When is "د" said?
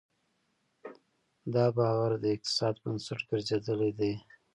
2.23-2.25